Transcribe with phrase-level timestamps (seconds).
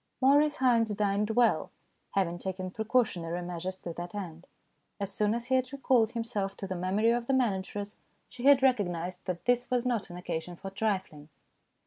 [0.19, 1.69] Maurice Haynes dined well,
[2.15, 4.47] having taken pre cautionary measures to that end.
[4.99, 8.63] As soon as he had recalled himself to the memory of the manageress, she had
[8.63, 11.29] recognized that this was not an occasion for trifling.